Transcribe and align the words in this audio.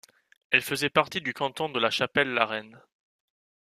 Elle 0.49 0.63
faisait 0.63 0.89
partie 0.89 1.21
du 1.21 1.31
canton 1.31 1.69
de 1.69 1.79
La 1.79 1.91
Chapelle-la-Reine. 1.91 2.81